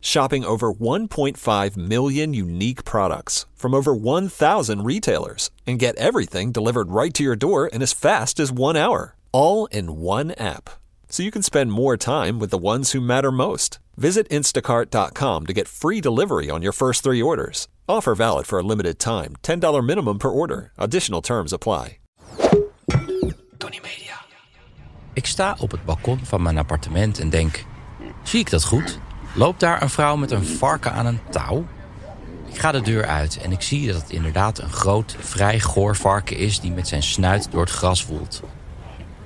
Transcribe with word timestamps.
Shopping 0.00 0.44
over 0.44 0.72
1.5 0.72 1.76
million 1.76 2.34
unique 2.34 2.84
products 2.84 3.46
from 3.54 3.74
over 3.74 3.94
1,000 3.94 4.82
retailers 4.84 5.50
and 5.66 5.78
get 5.78 5.96
everything 5.96 6.52
delivered 6.52 6.90
right 6.90 7.12
to 7.14 7.22
your 7.22 7.36
door 7.36 7.66
in 7.66 7.82
as 7.82 7.92
fast 7.92 8.40
as 8.40 8.50
one 8.50 8.76
hour, 8.76 9.16
all 9.32 9.66
in 9.66 10.00
one 10.00 10.32
app. 10.32 10.70
So 11.10 11.22
you 11.22 11.30
can 11.30 11.42
spend 11.42 11.72
more 11.72 11.96
time 11.96 12.38
with 12.38 12.50
the 12.50 12.58
ones 12.58 12.92
who 12.92 13.00
matter 13.00 13.30
most. 13.30 13.78
Visit 13.96 14.28
instacart.com 14.30 15.46
to 15.46 15.52
get 15.52 15.68
free 15.68 16.00
delivery 16.00 16.48
on 16.48 16.62
your 16.62 16.72
first 16.72 17.02
three 17.02 17.20
orders. 17.20 17.68
Offer 17.88 18.14
valid 18.14 18.46
for 18.46 18.58
a 18.58 18.62
limited 18.62 18.98
time 18.98 19.36
$10 19.42 19.84
minimum 19.84 20.18
per 20.18 20.30
order. 20.30 20.72
Additional 20.78 21.22
terms 21.22 21.52
apply. 21.52 21.98
Tony 23.58 23.80
Media. 23.82 24.14
Ik 25.14 25.26
sta 25.26 25.56
op 25.60 25.70
het 25.70 25.84
balkon 25.84 26.18
van 26.22 26.42
mijn 26.42 26.58
appartement 26.58 27.18
en 27.18 27.30
denk: 27.30 27.64
zie 28.22 28.40
ik 28.40 28.50
dat 28.50 28.64
goed? 28.64 29.00
Loopt 29.32 29.60
daar 29.60 29.82
een 29.82 29.90
vrouw 29.90 30.16
met 30.16 30.30
een 30.30 30.46
varken 30.46 30.92
aan 30.92 31.06
een 31.06 31.20
touw? 31.30 31.66
Ik 32.46 32.58
ga 32.58 32.72
de 32.72 32.80
deur 32.80 33.06
uit 33.06 33.38
en 33.42 33.52
ik 33.52 33.62
zie 33.62 33.86
dat 33.92 34.02
het 34.02 34.10
inderdaad 34.10 34.58
een 34.58 34.70
groot, 34.70 35.16
vrij 35.18 35.60
goor 35.60 35.96
varken 35.96 36.36
is... 36.36 36.60
die 36.60 36.72
met 36.72 36.88
zijn 36.88 37.02
snuit 37.02 37.48
door 37.50 37.60
het 37.60 37.70
gras 37.70 38.06
woelt. 38.06 38.42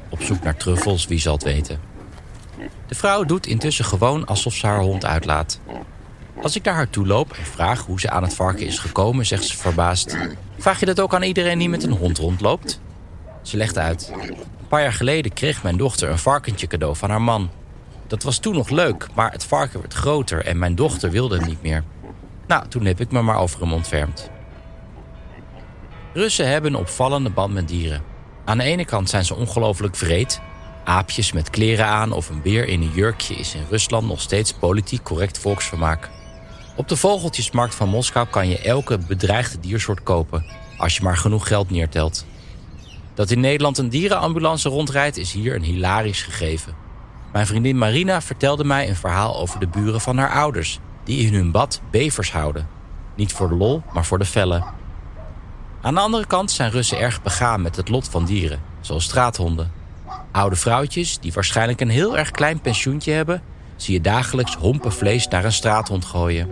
Op 0.08 0.22
zoek 0.22 0.42
naar 0.42 0.56
truffels, 0.56 1.06
wie 1.06 1.18
zal 1.18 1.32
het 1.32 1.42
weten. 1.42 1.80
De 2.86 2.94
vrouw 2.94 3.24
doet 3.24 3.46
intussen 3.46 3.84
gewoon 3.84 4.26
alsof 4.26 4.54
ze 4.54 4.66
haar 4.66 4.80
hond 4.80 5.04
uitlaat. 5.04 5.60
Als 6.42 6.56
ik 6.56 6.64
naar 6.64 6.74
haar 6.74 6.90
toe 6.90 7.06
loop 7.06 7.32
en 7.32 7.44
vraag 7.44 7.84
hoe 7.86 8.00
ze 8.00 8.10
aan 8.10 8.22
het 8.22 8.34
varken 8.34 8.66
is 8.66 8.78
gekomen... 8.78 9.26
zegt 9.26 9.44
ze 9.44 9.56
verbaasd... 9.56 10.16
Vraag 10.58 10.80
je 10.80 10.86
dat 10.86 11.00
ook 11.00 11.14
aan 11.14 11.22
iedereen 11.22 11.58
die 11.58 11.68
met 11.68 11.82
een 11.82 11.96
hond 11.96 12.18
rondloopt? 12.18 12.80
Ze 13.42 13.56
legt 13.56 13.78
uit. 13.78 14.12
Een 14.20 14.68
paar 14.68 14.82
jaar 14.82 14.92
geleden 14.92 15.32
kreeg 15.32 15.62
mijn 15.62 15.76
dochter 15.76 16.10
een 16.10 16.18
varkentje 16.18 16.66
cadeau 16.66 16.96
van 16.96 17.10
haar 17.10 17.22
man... 17.22 17.50
Dat 18.12 18.22
was 18.22 18.38
toen 18.38 18.54
nog 18.54 18.68
leuk, 18.68 19.06
maar 19.14 19.32
het 19.32 19.44
varken 19.44 19.80
werd 19.80 19.94
groter 19.94 20.44
en 20.44 20.58
mijn 20.58 20.74
dochter 20.74 21.10
wilde 21.10 21.36
hem 21.36 21.48
niet 21.48 21.62
meer. 21.62 21.84
Nou, 22.46 22.68
toen 22.68 22.84
heb 22.84 23.00
ik 23.00 23.12
me 23.12 23.22
maar 23.22 23.38
over 23.38 23.60
hem 23.60 23.72
ontfermd. 23.72 24.30
Russen 26.12 26.48
hebben 26.48 26.74
een 26.74 26.80
opvallende 26.80 27.30
band 27.30 27.54
met 27.54 27.68
dieren. 27.68 28.02
Aan 28.44 28.58
de 28.58 28.64
ene 28.64 28.84
kant 28.84 29.10
zijn 29.10 29.24
ze 29.24 29.34
ongelooflijk 29.34 29.96
vreed. 29.96 30.40
Aapjes 30.84 31.32
met 31.32 31.50
kleren 31.50 31.86
aan 31.86 32.12
of 32.12 32.28
een 32.28 32.42
beer 32.42 32.68
in 32.68 32.82
een 32.82 32.92
jurkje 32.94 33.34
is 33.34 33.54
in 33.54 33.66
Rusland 33.70 34.06
nog 34.06 34.20
steeds 34.20 34.52
politiek 34.52 35.02
correct 35.02 35.38
volksvermaak. 35.38 36.10
Op 36.76 36.88
de 36.88 36.96
vogeltjesmarkt 36.96 37.74
van 37.74 37.88
Moskou 37.88 38.26
kan 38.26 38.48
je 38.48 38.58
elke 38.58 38.98
bedreigde 38.98 39.60
diersoort 39.60 40.02
kopen, 40.02 40.44
als 40.76 40.96
je 40.96 41.02
maar 41.02 41.16
genoeg 41.16 41.48
geld 41.48 41.70
neertelt. 41.70 42.26
Dat 43.14 43.30
in 43.30 43.40
Nederland 43.40 43.78
een 43.78 43.88
dierenambulance 43.88 44.68
rondrijdt 44.68 45.16
is 45.16 45.32
hier 45.32 45.54
een 45.54 45.64
hilarisch 45.64 46.22
gegeven. 46.22 46.82
Mijn 47.32 47.46
vriendin 47.46 47.78
Marina 47.78 48.20
vertelde 48.20 48.64
mij 48.64 48.88
een 48.88 48.96
verhaal 48.96 49.36
over 49.36 49.60
de 49.60 49.66
buren 49.66 50.00
van 50.00 50.18
haar 50.18 50.30
ouders... 50.30 50.78
die 51.04 51.26
in 51.26 51.34
hun 51.34 51.50
bad 51.50 51.80
bevers 51.90 52.32
houden. 52.32 52.68
Niet 53.14 53.32
voor 53.32 53.48
de 53.48 53.54
lol, 53.54 53.82
maar 53.92 54.04
voor 54.04 54.18
de 54.18 54.24
vellen. 54.24 54.64
Aan 55.80 55.94
de 55.94 56.00
andere 56.00 56.26
kant 56.26 56.50
zijn 56.50 56.70
Russen 56.70 56.98
erg 56.98 57.22
begaan 57.22 57.62
met 57.62 57.76
het 57.76 57.88
lot 57.88 58.08
van 58.08 58.24
dieren, 58.24 58.60
zoals 58.80 59.04
straathonden. 59.04 59.72
Oude 60.32 60.56
vrouwtjes, 60.56 61.18
die 61.18 61.32
waarschijnlijk 61.32 61.80
een 61.80 61.88
heel 61.88 62.18
erg 62.18 62.30
klein 62.30 62.60
pensioentje 62.60 63.12
hebben... 63.12 63.42
zie 63.76 63.94
je 63.94 64.00
dagelijks 64.00 64.54
hompen 64.54 64.92
vlees 64.92 65.28
naar 65.28 65.44
een 65.44 65.52
straathond 65.52 66.04
gooien. 66.04 66.50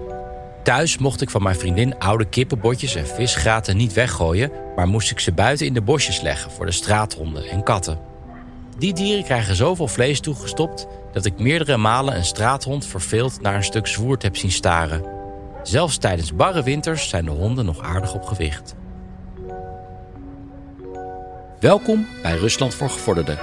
Thuis 0.63 0.99
mocht 0.99 1.21
ik 1.21 1.31
van 1.31 1.43
mijn 1.43 1.57
vriendin 1.57 1.99
oude 1.99 2.25
kippenbotjes 2.25 2.95
en 2.95 3.07
visgraten 3.07 3.77
niet 3.77 3.93
weggooien... 3.93 4.51
maar 4.77 4.89
moest 4.89 5.11
ik 5.11 5.21
ze 5.21 5.33
buiten 5.33 5.67
in 5.67 5.75
de 5.75 5.83
bosjes 5.83 6.21
leggen 6.21 6.51
voor 6.51 6.67
de 6.67 6.73
straathonden 6.73 7.49
en 7.49 7.63
katten. 7.63 8.10
Die 8.81 8.93
dieren 8.93 9.25
krijgen 9.25 9.57
zoveel 9.57 9.89
vlees 9.89 10.21
toegestopt 10.21 10.87
dat 11.13 11.25
ik 11.25 11.39
meerdere 11.39 11.77
malen 11.77 12.17
een 12.17 12.25
straathond 12.25 12.87
verveeld 12.87 13.41
naar 13.41 13.55
een 13.55 13.65
stuk 13.65 13.87
zwoerd 13.87 14.23
heb 14.23 14.37
zien 14.37 14.51
staren. 14.51 15.05
Zelfs 15.63 15.99
tijdens 15.99 16.35
barre 16.35 16.63
winters 16.63 17.09
zijn 17.09 17.25
de 17.25 17.31
honden 17.31 17.65
nog 17.65 17.81
aardig 17.81 18.15
op 18.15 18.25
gewicht. 18.25 18.75
Welkom 21.59 22.07
bij 22.23 22.37
Rusland 22.37 22.75
voor 22.75 22.91
Gevorderden. 22.91 23.39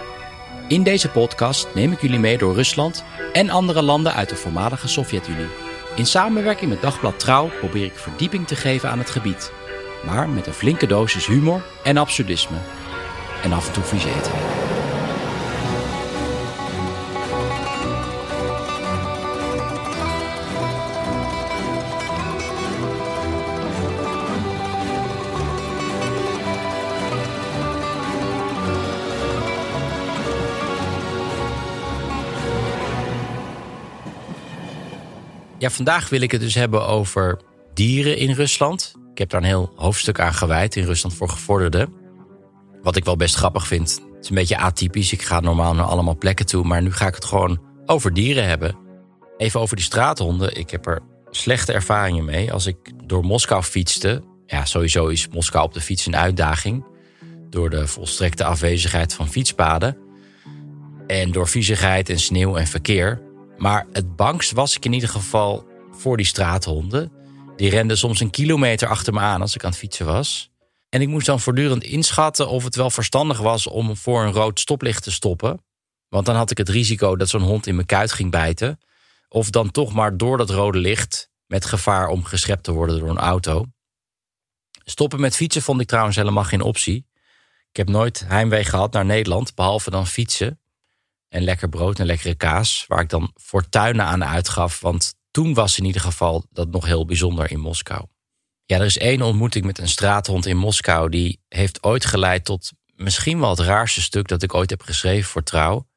In 0.67 0.83
deze 0.83 1.09
podcast 1.09 1.67
neem 1.73 1.91
ik 1.91 2.01
jullie 2.01 2.19
mee 2.19 2.37
door 2.37 2.53
Rusland 2.53 3.03
en 3.33 3.49
andere 3.49 3.81
landen 3.81 4.13
uit 4.13 4.29
de 4.29 4.35
voormalige 4.35 4.87
Sovjet-Unie. 4.87 5.49
In 5.95 6.05
samenwerking 6.05 6.69
met 6.69 6.81
Dagblad 6.81 7.19
Trouw 7.19 7.49
probeer 7.59 7.85
ik 7.85 7.95
verdieping 7.95 8.47
te 8.47 8.55
geven 8.55 8.89
aan 8.89 8.99
het 8.99 9.09
gebied. 9.09 9.51
Maar 10.05 10.29
met 10.29 10.47
een 10.47 10.53
flinke 10.53 10.87
dosis 10.87 11.27
humor 11.27 11.61
en 11.83 11.97
absurdisme. 11.97 12.57
En 13.43 13.53
af 13.53 13.67
en 13.67 13.73
toe 13.73 13.83
vies 13.83 14.05
Ja, 35.59 35.69
vandaag 35.69 36.09
wil 36.09 36.21
ik 36.21 36.31
het 36.31 36.41
dus 36.41 36.55
hebben 36.55 36.87
over 36.87 37.39
dieren 37.73 38.17
in 38.17 38.31
Rusland. 38.31 38.93
Ik 39.11 39.17
heb 39.17 39.29
daar 39.29 39.41
een 39.41 39.47
heel 39.47 39.73
hoofdstuk 39.75 40.19
aan 40.19 40.33
gewijd 40.33 40.75
in 40.75 40.85
Rusland 40.85 41.15
voor 41.15 41.29
gevorderden. 41.29 41.93
Wat 42.81 42.95
ik 42.95 43.05
wel 43.05 43.15
best 43.15 43.35
grappig 43.35 43.67
vind. 43.67 44.01
Het 44.15 44.23
is 44.23 44.29
een 44.29 44.35
beetje 44.35 44.57
atypisch. 44.57 45.11
Ik 45.11 45.21
ga 45.21 45.39
normaal 45.39 45.73
naar 45.73 45.85
allemaal 45.85 46.17
plekken 46.17 46.45
toe. 46.45 46.63
Maar 46.63 46.81
nu 46.81 46.91
ga 46.91 47.07
ik 47.07 47.15
het 47.15 47.25
gewoon 47.25 47.61
over 47.85 48.13
dieren 48.13 48.45
hebben. 48.47 48.77
Even 49.37 49.59
over 49.59 49.75
die 49.75 49.85
straathonden. 49.85 50.55
Ik 50.55 50.69
heb 50.69 50.87
er 50.87 51.01
slechte 51.29 51.73
ervaringen 51.73 52.25
mee. 52.25 52.53
Als 52.53 52.65
ik 52.65 52.77
door 53.05 53.23
Moskou 53.23 53.63
fietste. 53.63 54.23
Ja, 54.45 54.65
sowieso 54.65 55.07
is 55.07 55.27
Moskou 55.27 55.65
op 55.65 55.73
de 55.73 55.81
fiets 55.81 56.05
een 56.05 56.15
uitdaging. 56.15 56.85
Door 57.49 57.69
de 57.69 57.87
volstrekte 57.87 58.43
afwezigheid 58.43 59.13
van 59.13 59.29
fietspaden. 59.29 59.97
En 61.07 61.31
door 61.31 61.47
viezigheid 61.47 62.09
en 62.09 62.19
sneeuw 62.19 62.55
en 62.55 62.67
verkeer. 62.67 63.26
Maar 63.57 63.85
het 63.91 64.15
bangst 64.15 64.51
was 64.51 64.75
ik 64.75 64.85
in 64.85 64.93
ieder 64.93 65.09
geval 65.09 65.67
voor 65.91 66.17
die 66.17 66.25
straathonden. 66.25 67.11
Die 67.55 67.69
renden 67.69 67.97
soms 67.97 68.19
een 68.19 68.29
kilometer 68.29 68.87
achter 68.87 69.13
me 69.13 69.19
aan 69.19 69.41
als 69.41 69.55
ik 69.55 69.63
aan 69.63 69.69
het 69.69 69.79
fietsen 69.79 70.05
was. 70.05 70.49
En 70.89 71.01
ik 71.01 71.07
moest 71.07 71.25
dan 71.25 71.39
voortdurend 71.39 71.83
inschatten 71.83 72.49
of 72.49 72.63
het 72.63 72.75
wel 72.75 72.89
verstandig 72.89 73.39
was 73.39 73.67
om 73.67 73.97
voor 73.97 74.23
een 74.23 74.31
rood 74.31 74.59
stoplicht 74.59 75.03
te 75.03 75.11
stoppen. 75.11 75.65
Want 76.09 76.25
dan 76.25 76.35
had 76.35 76.51
ik 76.51 76.57
het 76.57 76.69
risico 76.69 77.15
dat 77.15 77.29
zo'n 77.29 77.41
hond 77.41 77.67
in 77.67 77.75
mijn 77.75 77.87
kuit 77.87 78.11
ging 78.11 78.31
bijten. 78.31 78.79
Of 79.29 79.49
dan 79.49 79.71
toch 79.71 79.93
maar 79.93 80.17
door 80.17 80.37
dat 80.37 80.49
rode 80.49 80.77
licht 80.77 81.29
met 81.45 81.65
gevaar 81.65 82.07
om 82.07 82.23
geschept 82.23 82.63
te 82.63 82.71
worden 82.71 82.99
door 82.99 83.09
een 83.09 83.17
auto. 83.17 83.65
Stoppen 84.83 85.19
met 85.19 85.35
fietsen 85.35 85.61
vond 85.61 85.81
ik 85.81 85.87
trouwens 85.87 86.15
helemaal 86.15 86.43
geen 86.43 86.61
optie. 86.61 87.05
Ik 87.69 87.77
heb 87.77 87.89
nooit 87.89 88.23
heimwee 88.27 88.63
gehad 88.63 88.93
naar 88.93 89.05
Nederland, 89.05 89.55
behalve 89.55 89.89
dan 89.89 90.07
fietsen 90.07 90.59
en 91.29 91.43
lekker 91.43 91.69
brood 91.69 91.99
en 91.99 92.05
lekkere 92.05 92.35
kaas. 92.35 92.85
Waar 92.87 93.01
ik 93.01 93.09
dan 93.09 93.31
fortuinen 93.35 94.05
aan 94.05 94.25
uitgaf. 94.25 94.79
Want 94.79 95.15
toen 95.31 95.53
was 95.53 95.77
in 95.77 95.85
ieder 95.85 96.01
geval 96.01 96.45
dat 96.51 96.69
nog 96.69 96.85
heel 96.85 97.05
bijzonder 97.05 97.51
in 97.51 97.59
Moskou. 97.59 98.05
Ja, 98.65 98.77
er 98.77 98.85
is 98.85 98.97
één 98.97 99.21
ontmoeting 99.21 99.65
met 99.65 99.79
een 99.79 99.87
straathond 99.87 100.45
in 100.45 100.57
Moskou. 100.57 101.09
Die 101.09 101.41
heeft 101.47 101.83
ooit 101.83 102.05
geleid 102.05 102.45
tot 102.45 102.71
misschien 102.95 103.39
wel 103.39 103.49
het 103.49 103.59
raarste 103.59 104.01
stuk 104.01 104.27
dat 104.27 104.43
ik 104.43 104.53
ooit 104.53 104.69
heb 104.69 104.81
geschreven 104.81 105.29
voor 105.29 105.43
Trouw. 105.43 105.87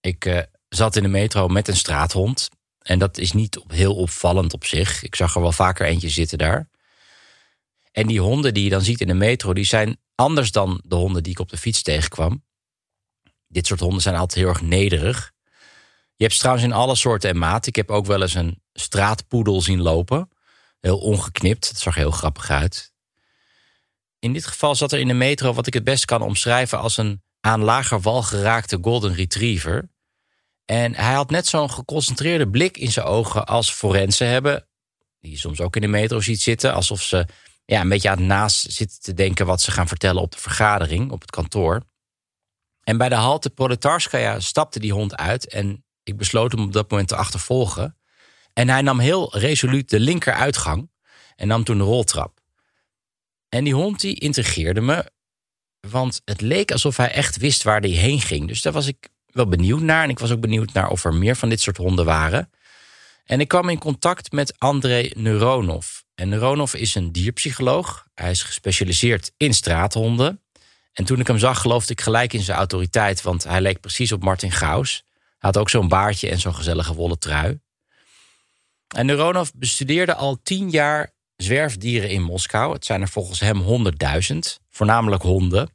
Ik 0.00 0.24
uh, 0.24 0.38
zat 0.68 0.96
in 0.96 1.02
de 1.02 1.08
metro 1.08 1.48
met 1.48 1.68
een 1.68 1.76
straathond. 1.76 2.48
En 2.78 2.98
dat 2.98 3.18
is 3.18 3.32
niet 3.32 3.60
heel 3.66 3.94
opvallend 3.94 4.52
op 4.52 4.64
zich. 4.64 5.02
Ik 5.02 5.14
zag 5.14 5.34
er 5.34 5.40
wel 5.40 5.52
vaker 5.52 5.86
eentje 5.86 6.08
zitten 6.08 6.38
daar. 6.38 6.68
En 7.92 8.06
die 8.06 8.20
honden 8.20 8.54
die 8.54 8.64
je 8.64 8.70
dan 8.70 8.82
ziet 8.82 9.00
in 9.00 9.06
de 9.06 9.14
metro, 9.14 9.54
die 9.54 9.64
zijn 9.64 9.96
anders 10.14 10.52
dan 10.52 10.80
de 10.84 10.94
honden 10.94 11.22
die 11.22 11.32
ik 11.32 11.38
op 11.38 11.48
de 11.48 11.56
fiets 11.56 11.82
tegenkwam. 11.82 12.44
Dit 13.52 13.66
soort 13.66 13.80
honden 13.80 14.02
zijn 14.02 14.14
altijd 14.14 14.40
heel 14.40 14.48
erg 14.48 14.60
nederig. 14.60 15.32
Je 16.16 16.24
hebt 16.24 16.38
trouwens 16.38 16.64
in 16.66 16.72
alle 16.72 16.96
soorten 16.96 17.30
en 17.30 17.38
maten. 17.38 17.68
Ik 17.68 17.76
heb 17.76 17.90
ook 17.90 18.06
wel 18.06 18.22
eens 18.22 18.34
een 18.34 18.62
straatpoedel 18.72 19.60
zien 19.60 19.80
lopen. 19.80 20.28
Heel 20.80 20.98
ongeknipt. 20.98 21.68
Het 21.68 21.78
zag 21.78 21.94
heel 21.94 22.10
grappig 22.10 22.50
uit. 22.50 22.92
In 24.18 24.32
dit 24.32 24.46
geval 24.46 24.74
zat 24.74 24.92
er 24.92 24.98
in 24.98 25.08
de 25.08 25.14
metro 25.14 25.52
wat 25.52 25.66
ik 25.66 25.74
het 25.74 25.84
best 25.84 26.04
kan 26.04 26.22
omschrijven 26.22 26.78
als 26.78 26.96
een 26.96 27.22
aan 27.40 27.62
lager 27.62 28.00
wal 28.00 28.22
geraakte 28.22 28.78
golden 28.80 29.14
retriever. 29.14 29.90
En 30.64 30.94
hij 30.94 31.14
had 31.14 31.30
net 31.30 31.46
zo'n 31.46 31.70
geconcentreerde 31.70 32.48
blik 32.48 32.76
in 32.76 32.92
zijn 32.92 33.06
ogen 33.06 33.46
als 33.46 33.70
forensen 33.70 34.28
hebben. 34.28 34.68
Die 35.20 35.30
je 35.30 35.38
soms 35.38 35.60
ook 35.60 35.76
in 35.76 35.82
de 35.82 35.88
metro 35.88 36.20
ziet 36.20 36.40
zitten. 36.40 36.74
Alsof 36.74 37.02
ze 37.02 37.26
ja, 37.64 37.80
een 37.80 37.88
beetje 37.88 38.10
aan 38.10 38.18
het 38.18 38.26
naast 38.26 38.72
zitten 38.72 39.00
te 39.00 39.14
denken 39.14 39.46
wat 39.46 39.60
ze 39.60 39.70
gaan 39.70 39.88
vertellen 39.88 40.22
op 40.22 40.32
de 40.32 40.40
vergadering, 40.40 41.10
op 41.10 41.20
het 41.20 41.30
kantoor. 41.30 41.82
En 42.82 42.96
bij 42.96 43.08
de 43.08 43.14
halte 43.14 43.50
Proletarskaya 43.50 44.40
stapte 44.40 44.78
die 44.78 44.92
hond 44.92 45.16
uit 45.16 45.48
en 45.48 45.84
ik 46.02 46.16
besloot 46.16 46.52
hem 46.52 46.62
op 46.62 46.72
dat 46.72 46.90
moment 46.90 47.08
te 47.08 47.16
achtervolgen. 47.16 47.96
En 48.52 48.68
hij 48.68 48.82
nam 48.82 48.98
heel 48.98 49.38
resoluut 49.38 49.90
de 49.90 50.00
linkeruitgang 50.00 50.90
en 51.36 51.48
nam 51.48 51.64
toen 51.64 51.78
de 51.78 51.84
roltrap. 51.84 52.40
En 53.48 53.64
die 53.64 53.74
hond 53.74 54.00
die 54.00 54.20
intrigeerde 54.20 54.80
me, 54.80 55.10
want 55.88 56.22
het 56.24 56.40
leek 56.40 56.72
alsof 56.72 56.96
hij 56.96 57.10
echt 57.10 57.36
wist 57.36 57.62
waar 57.62 57.80
hij 57.80 57.90
heen 57.90 58.20
ging. 58.20 58.48
Dus 58.48 58.62
daar 58.62 58.72
was 58.72 58.86
ik 58.86 59.08
wel 59.26 59.48
benieuwd 59.48 59.80
naar. 59.80 60.04
En 60.04 60.10
ik 60.10 60.18
was 60.18 60.30
ook 60.30 60.40
benieuwd 60.40 60.72
naar 60.72 60.90
of 60.90 61.04
er 61.04 61.14
meer 61.14 61.36
van 61.36 61.48
dit 61.48 61.60
soort 61.60 61.76
honden 61.76 62.04
waren. 62.04 62.50
En 63.24 63.40
ik 63.40 63.48
kwam 63.48 63.68
in 63.68 63.78
contact 63.78 64.32
met 64.32 64.58
André 64.58 65.10
Neuronov. 65.14 65.86
En 66.14 66.28
Neuronov 66.28 66.74
is 66.74 66.94
een 66.94 67.12
dierpsycholoog. 67.12 68.06
Hij 68.14 68.30
is 68.30 68.42
gespecialiseerd 68.42 69.32
in 69.36 69.54
straathonden. 69.54 70.41
En 70.92 71.04
toen 71.04 71.20
ik 71.20 71.26
hem 71.26 71.38
zag, 71.38 71.60
geloofde 71.60 71.92
ik 71.92 72.00
gelijk 72.00 72.32
in 72.32 72.40
zijn 72.42 72.58
autoriteit, 72.58 73.22
want 73.22 73.44
hij 73.44 73.60
leek 73.60 73.80
precies 73.80 74.12
op 74.12 74.22
Martin 74.22 74.52
Gaus. 74.52 75.02
Hij 75.12 75.50
had 75.50 75.58
ook 75.58 75.70
zo'n 75.70 75.88
baardje 75.88 76.28
en 76.28 76.40
zo'n 76.40 76.54
gezellige 76.54 76.94
wollen 76.94 77.18
trui. 77.18 77.60
En 78.88 79.06
Neuronov 79.06 79.50
bestudeerde 79.54 80.14
al 80.14 80.38
tien 80.42 80.70
jaar 80.70 81.12
zwerfdieren 81.36 82.10
in 82.10 82.22
Moskou. 82.22 82.72
Het 82.72 82.84
zijn 82.84 83.00
er 83.00 83.08
volgens 83.08 83.40
hem 83.40 83.60
honderdduizend, 83.60 84.60
voornamelijk 84.70 85.22
honden. 85.22 85.70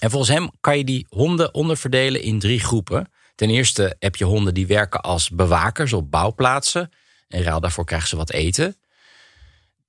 En 0.00 0.10
volgens 0.10 0.30
hem 0.30 0.50
kan 0.60 0.78
je 0.78 0.84
die 0.84 1.06
honden 1.08 1.54
onderverdelen 1.54 2.22
in 2.22 2.38
drie 2.38 2.60
groepen. 2.60 3.10
Ten 3.34 3.50
eerste 3.50 3.96
heb 3.98 4.16
je 4.16 4.24
honden 4.24 4.54
die 4.54 4.66
werken 4.66 5.00
als 5.00 5.30
bewakers 5.30 5.92
op 5.92 6.10
bouwplaatsen. 6.10 6.90
En 7.28 7.42
ruil 7.42 7.60
daarvoor 7.60 7.84
krijgen 7.84 8.08
ze 8.08 8.16
wat 8.16 8.30
eten. 8.30 8.76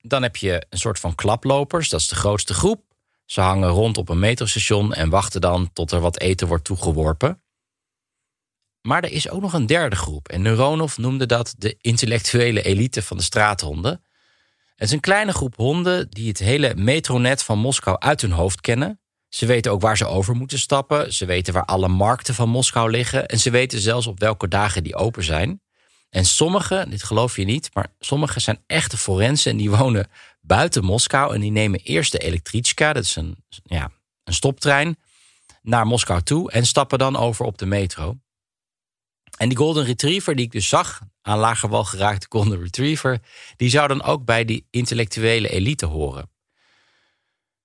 Dan 0.02 0.22
heb 0.22 0.36
je 0.36 0.66
een 0.70 0.78
soort 0.78 1.00
van 1.00 1.16
klaplopers, 1.16 1.90
dat 1.90 2.00
is 2.00 2.08
de 2.08 2.16
grootste 2.16 2.54
groep. 2.54 2.87
Ze 3.28 3.42
hangen 3.42 3.70
rond 3.70 3.98
op 3.98 4.10
een 4.10 4.20
metrostation 4.20 4.94
en 4.94 5.10
wachten 5.10 5.42
dan 5.42 5.74
tot 5.74 5.92
er 5.92 6.00
wat 6.00 6.20
eten 6.20 6.48
wordt 6.48 6.64
toegeworpen. 6.64 7.42
Maar 8.82 9.04
er 9.04 9.12
is 9.12 9.30
ook 9.30 9.42
nog 9.42 9.54
een 9.54 9.66
derde 9.66 9.96
groep. 9.96 10.28
En 10.28 10.42
Neuronov 10.42 10.98
noemde 10.98 11.26
dat 11.26 11.56
de 11.58 11.78
intellectuele 11.82 12.62
elite 12.62 13.02
van 13.02 13.18
de 13.18 13.24
straathonden. 13.24 13.92
Het 14.76 14.88
is 14.88 14.92
een 14.92 15.00
kleine 15.00 15.32
groep 15.32 15.56
honden 15.56 16.10
die 16.10 16.28
het 16.28 16.40
hele 16.40 16.76
metronet 16.76 17.44
van 17.44 17.60
Moskou 17.60 18.00
uit 18.00 18.22
hun 18.22 18.32
hoofd 18.32 18.62
kennen. 18.62 19.00
Ze 19.30 19.46
weten 19.46 19.72
ook 19.72 19.82
waar 19.82 19.98
ze 19.98 20.06
over 20.06 20.36
moeten 20.36 20.60
stappen. 20.60 21.14
Ze 21.14 21.26
weten 21.26 21.54
waar 21.54 21.66
alle 21.66 21.88
markten 21.88 22.34
van 22.34 22.50
Moskou 22.50 22.92
liggen. 22.92 23.28
En 23.28 23.40
ze 23.40 23.50
weten 23.50 23.80
zelfs 23.80 24.08
op 24.08 24.20
welke 24.20 24.48
dagen 24.48 24.84
die 24.84 24.96
open 24.96 25.24
zijn. 25.24 25.62
En 26.10 26.26
sommige, 26.26 26.86
dit 26.90 27.04
geloof 27.04 27.36
je 27.36 27.46
niet, 27.46 27.70
maar 27.74 27.88
sommige 28.00 28.40
zijn 28.40 28.64
echte 28.68 28.98
forensen 28.98 29.52
en 29.52 29.58
die 29.58 29.70
wonen 29.70 30.08
buiten 30.48 30.84
Moskou. 30.84 31.34
En 31.34 31.42
die 31.42 31.52
nemen 31.52 31.80
eerst 31.80 32.12
de 32.12 32.18
elektrichka, 32.18 32.94
dat 32.94 33.04
is 33.04 33.16
een, 33.16 33.44
ja, 33.64 33.92
een 34.24 34.34
stoptrein, 34.34 34.98
naar 35.62 35.88
Moskou 35.88 36.22
toe 36.22 36.52
en 36.52 36.66
stappen 36.66 37.00
dan 37.00 37.16
over 37.16 37.46
op 37.46 37.58
de 37.58 37.66
metro. 37.66 38.18
En 39.38 39.50
die 39.50 39.58
Golden 39.58 39.86
Retriever 39.86 40.36
die 40.36 40.46
ik 40.46 40.52
dus 40.52 40.68
zag, 40.68 41.02
aan 41.22 41.38
lager 41.38 41.70
wal 41.70 41.84
geraakte 41.84 42.26
Golden 42.30 42.62
Retriever, 42.62 43.20
die 43.56 43.70
zou 43.70 43.88
dan 43.88 44.04
ook 44.04 44.26
bij 44.26 44.46
die 44.46 44.68
intellectuele 44.70 45.50
elite 45.50 45.86
horen. 45.86 46.30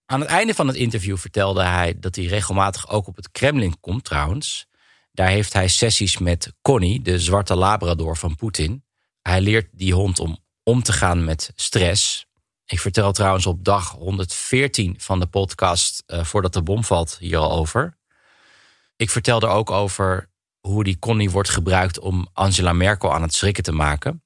Aan 0.06 0.20
het 0.20 0.28
einde 0.28 0.54
van 0.54 0.66
het 0.66 0.76
interview 0.76 1.16
vertelde 1.16 1.62
hij 1.62 1.98
dat 1.98 2.16
hij 2.16 2.24
regelmatig 2.24 2.88
ook 2.88 3.06
op 3.06 3.16
het 3.16 3.30
Kremlin 3.30 3.80
komt 3.80 4.04
trouwens. 4.04 4.66
Daar 5.12 5.28
heeft 5.28 5.52
hij 5.52 5.68
sessies 5.68 6.18
met 6.18 6.52
Connie, 6.62 7.02
de 7.02 7.18
zwarte 7.18 7.54
labrador 7.54 8.16
van 8.16 8.36
Poetin. 8.36 8.84
Hij 9.22 9.40
leert 9.40 9.68
die 9.72 9.94
hond 9.94 10.18
om 10.18 10.38
om 10.62 10.82
te 10.82 10.92
gaan 10.92 11.24
met 11.24 11.52
stress. 11.54 12.26
Ik 12.66 12.80
vertel 12.80 13.12
trouwens 13.12 13.46
op 13.46 13.64
dag 13.64 13.90
114 13.90 14.94
van 14.98 15.20
de 15.20 15.26
podcast 15.26 16.02
uh, 16.06 16.24
voordat 16.24 16.52
de 16.52 16.62
bom 16.62 16.84
valt 16.84 17.16
hier 17.20 17.38
al 17.38 17.52
over. 17.52 17.98
Ik 18.96 19.10
vertel 19.10 19.40
er 19.40 19.48
ook 19.48 19.70
over 19.70 20.30
hoe 20.60 20.84
die 20.84 20.98
Connie 20.98 21.30
wordt 21.30 21.48
gebruikt 21.48 21.98
om 21.98 22.28
Angela 22.32 22.72
Merkel 22.72 23.14
aan 23.14 23.22
het 23.22 23.34
schrikken 23.34 23.62
te 23.62 23.72
maken. 23.72 24.22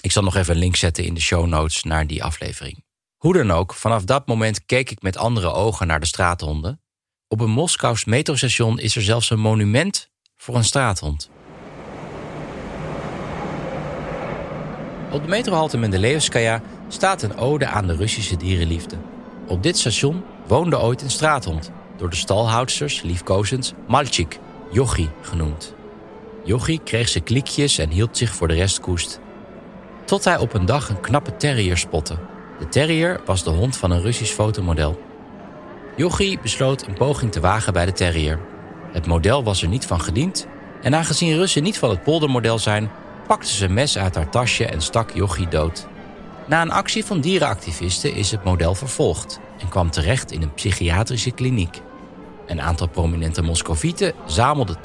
Ik 0.00 0.12
zal 0.12 0.22
nog 0.22 0.36
even 0.36 0.54
een 0.54 0.60
link 0.60 0.76
zetten 0.76 1.04
in 1.04 1.14
de 1.14 1.20
show 1.20 1.46
notes 1.46 1.82
naar 1.82 2.06
die 2.06 2.24
aflevering. 2.24 2.84
Hoe 3.16 3.32
dan 3.32 3.50
ook, 3.50 3.74
vanaf 3.74 4.04
dat 4.04 4.26
moment 4.26 4.66
keek 4.66 4.90
ik 4.90 5.02
met 5.02 5.16
andere 5.16 5.52
ogen 5.52 5.86
naar 5.86 6.00
de 6.00 6.06
straathonden. 6.06 6.80
Op 7.28 7.40
een 7.40 7.50
Moskous 7.50 8.04
metrostation 8.04 8.78
is 8.78 8.96
er 8.96 9.02
zelfs 9.02 9.30
een 9.30 9.40
monument 9.40 10.10
voor 10.36 10.56
een 10.56 10.64
straathond. 10.64 11.30
Op 15.10 15.22
de 15.22 15.28
metrohalte 15.28 15.78
Mendeleevskaya 15.78 16.62
staat 16.88 17.22
een 17.22 17.36
ode 17.36 17.66
aan 17.66 17.86
de 17.86 17.96
Russische 17.96 18.36
dierenliefde. 18.36 18.96
Op 19.46 19.62
dit 19.62 19.78
station 19.78 20.24
woonde 20.46 20.80
ooit 20.80 21.02
een 21.02 21.10
straathond, 21.10 21.70
door 21.96 22.10
de 22.10 22.16
stalhoudsters 22.16 23.02
liefkozend 23.02 23.74
Malchik, 23.86 24.38
Jochi 24.70 25.10
genoemd. 25.20 25.74
Jochi 26.44 26.80
kreeg 26.82 27.08
zijn 27.08 27.24
klikjes 27.24 27.78
en 27.78 27.90
hield 27.90 28.16
zich 28.16 28.34
voor 28.34 28.48
de 28.48 28.54
rest 28.54 28.80
koest. 28.80 29.20
Tot 30.04 30.24
hij 30.24 30.38
op 30.38 30.54
een 30.54 30.66
dag 30.66 30.88
een 30.88 31.00
knappe 31.00 31.36
terrier 31.36 31.76
spotte. 31.76 32.16
De 32.58 32.68
terrier 32.68 33.20
was 33.24 33.44
de 33.44 33.50
hond 33.50 33.76
van 33.76 33.90
een 33.90 34.02
Russisch 34.02 34.32
fotomodel. 34.32 35.00
Jochie 35.96 36.38
besloot 36.42 36.86
een 36.86 36.94
poging 36.94 37.32
te 37.32 37.40
wagen 37.40 37.72
bij 37.72 37.86
de 37.86 37.92
terrier. 37.92 38.40
Het 38.92 39.06
model 39.06 39.44
was 39.44 39.62
er 39.62 39.68
niet 39.68 39.86
van 39.86 40.00
gediend 40.00 40.46
en 40.82 40.94
aangezien 40.94 41.36
Russen 41.36 41.62
niet 41.62 41.78
van 41.78 41.90
het 41.90 42.02
poldermodel 42.02 42.58
zijn, 42.58 42.90
pakte 43.26 43.48
ze 43.48 43.64
een 43.64 43.74
mes 43.74 43.98
uit 43.98 44.14
haar 44.14 44.30
tasje 44.30 44.66
en 44.66 44.80
stak 44.80 45.10
Jochie 45.14 45.48
dood. 45.48 45.86
Na 46.48 46.62
een 46.62 46.70
actie 46.70 47.04
van 47.04 47.20
dierenactivisten 47.20 48.14
is 48.14 48.30
het 48.30 48.44
model 48.44 48.74
vervolgd 48.74 49.40
en 49.58 49.68
kwam 49.68 49.90
terecht 49.90 50.32
in 50.32 50.42
een 50.42 50.54
psychiatrische 50.54 51.30
kliniek. 51.30 51.80
Een 52.46 52.60
aantal 52.60 52.88
prominente 52.88 53.42
Moscovieten 53.42 54.12
zamelde 54.26 54.76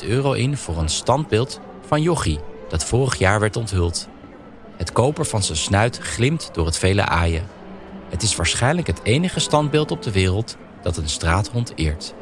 12.000 0.00 0.08
euro 0.08 0.32
in 0.32 0.56
voor 0.56 0.78
een 0.78 0.88
standbeeld 0.88 1.60
van 1.86 2.02
Jochie, 2.02 2.40
dat 2.68 2.84
vorig 2.84 3.18
jaar 3.18 3.40
werd 3.40 3.56
onthuld. 3.56 4.08
Het 4.76 4.92
koper 4.92 5.24
van 5.24 5.42
zijn 5.42 5.58
snuit 5.58 5.98
glimt 5.98 6.50
door 6.52 6.66
het 6.66 6.78
vele 6.78 7.04
aaien. 7.04 7.46
Het 8.08 8.22
is 8.22 8.36
waarschijnlijk 8.36 8.86
het 8.86 9.00
enige 9.02 9.40
standbeeld 9.40 9.90
op 9.90 10.02
de 10.02 10.12
wereld 10.12 10.56
dat 10.82 10.96
een 10.96 11.08
straathond 11.08 11.72
eert. 11.74 12.14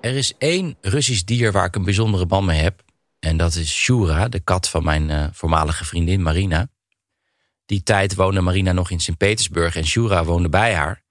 Er 0.00 0.16
is 0.16 0.34
één 0.38 0.76
Russisch 0.80 1.24
dier 1.24 1.52
waar 1.52 1.64
ik 1.64 1.76
een 1.76 1.84
bijzondere 1.84 2.26
band 2.26 2.46
mee 2.46 2.60
heb. 2.60 2.82
En 3.20 3.36
dat 3.36 3.54
is 3.54 3.72
Shura, 3.72 4.28
de 4.28 4.40
kat 4.40 4.68
van 4.68 4.84
mijn 4.84 5.08
uh, 5.08 5.26
voormalige 5.32 5.84
vriendin 5.84 6.22
Marina. 6.22 6.68
Die 7.66 7.82
tijd 7.82 8.14
woonde 8.14 8.40
Marina 8.40 8.72
nog 8.72 8.90
in 8.90 9.00
Sint-Petersburg 9.00 9.76
en 9.76 9.86
Shura 9.86 10.24
woonde 10.24 10.48
bij 10.48 10.74
haar. 10.74 11.02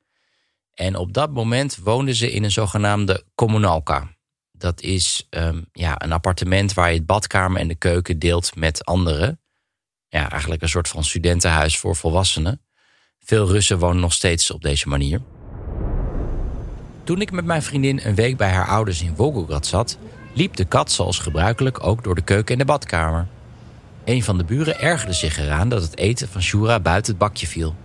En 0.74 0.96
op 0.96 1.14
dat 1.14 1.32
moment 1.32 1.78
woonde 1.84 2.14
ze 2.14 2.32
in 2.32 2.44
een 2.44 2.52
zogenaamde 2.52 3.24
kommunalka. 3.36 4.16
Dat 4.52 4.82
is 4.82 5.28
um, 5.30 5.66
ja, 5.72 6.02
een 6.04 6.12
appartement 6.12 6.74
waar 6.74 6.90
je 6.90 6.98
het 6.98 7.06
badkamer 7.06 7.62
en 7.62 7.68
de 7.68 7.76
keuken 7.76 8.20
deelt 8.20 8.56
met 8.56 8.86
anderen. 8.86 9.40
Ja, 10.08 10.30
eigenlijk 10.32 10.62
een 10.62 10.70
soort 10.70 10.88
van 10.88 11.04
studentenhuis 11.04 11.78
voor 11.78 11.96
volwassenen. 11.96 12.62
Veel 13.20 13.48
Russen 13.48 13.80
wonen 13.80 14.02
nog 14.02 14.14
steeds 14.14 14.52
op 14.52 14.62
deze 14.62 14.88
manier. 14.88 15.22
Toen 17.04 17.22
ik 17.22 17.32
met 17.32 17.46
mijn 17.46 17.64
vriendin 17.64 18.00
een 18.04 18.16
week 18.16 18.38
bij 18.38 18.50
haar 18.50 18.68
ouders 18.68 19.02
in 19.02 19.16
Volgograd 19.16 19.66
zat, 19.68 19.98
liep 20.40 20.56
de 20.56 20.66
kat 20.66 20.92
zoals 20.92 21.20
gebruikelijk 21.20 21.86
ook 21.86 22.04
door 22.04 22.16
de 22.16 22.22
keuken 22.22 22.54
en 22.54 22.60
de 22.60 22.66
badkamer. 22.66 23.28
Een 24.06 24.24
van 24.24 24.38
de 24.38 24.44
buren 24.44 24.80
ergerde 24.80 25.14
zich 25.14 25.38
eraan 25.38 25.70
dat 25.70 25.82
het 25.82 25.98
eten 25.98 26.30
van 26.30 26.42
Shura 26.42 26.80
buiten 26.80 27.12
het 27.12 27.22
bakje 27.22 27.48
viel. 27.48 27.76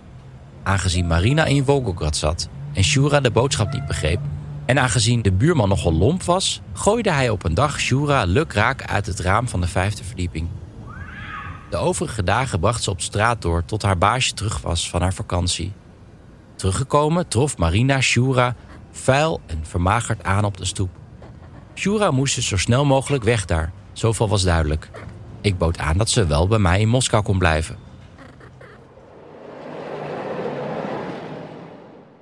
Aangezien 0.63 1.07
Marina 1.07 1.45
in 1.45 1.65
Volgograd 1.65 2.17
zat 2.17 2.49
en 2.73 2.83
Shura 2.83 3.19
de 3.19 3.31
boodschap 3.31 3.73
niet 3.73 3.85
begreep, 3.85 4.19
en 4.65 4.79
aangezien 4.79 5.21
de 5.21 5.31
buurman 5.31 5.69
nogal 5.69 5.93
lomp 5.93 6.23
was, 6.23 6.61
gooide 6.73 7.11
hij 7.11 7.29
op 7.29 7.43
een 7.43 7.53
dag 7.53 7.79
Shura 7.79 8.23
lukraak 8.23 8.83
uit 8.83 9.05
het 9.05 9.19
raam 9.19 9.47
van 9.47 9.61
de 9.61 9.67
vijfde 9.67 10.03
verdieping. 10.03 10.47
De 11.69 11.77
overige 11.77 12.23
dagen 12.23 12.59
bracht 12.59 12.83
ze 12.83 12.89
op 12.89 13.01
straat 13.01 13.41
door 13.41 13.65
tot 13.65 13.81
haar 13.81 13.97
baasje 13.97 14.33
terug 14.33 14.61
was 14.61 14.89
van 14.89 15.01
haar 15.01 15.13
vakantie. 15.13 15.71
Teruggekomen 16.55 17.27
trof 17.27 17.57
Marina 17.57 18.01
Shura 18.01 18.55
vuil 18.91 19.41
en 19.45 19.59
vermagerd 19.63 20.23
aan 20.23 20.45
op 20.45 20.57
de 20.57 20.65
stoep. 20.65 21.03
Shura 21.75 22.11
moest 22.11 22.35
dus 22.35 22.47
zo 22.47 22.57
snel 22.57 22.85
mogelijk 22.85 23.23
weg 23.23 23.45
daar, 23.45 23.73
Zoveel 23.93 24.29
was 24.29 24.43
duidelijk. 24.43 24.89
Ik 25.41 25.57
bood 25.57 25.77
aan 25.77 25.97
dat 25.97 26.09
ze 26.09 26.25
wel 26.25 26.47
bij 26.47 26.59
mij 26.59 26.79
in 26.79 26.89
Moskou 26.89 27.23
kon 27.23 27.37
blijven. 27.37 27.77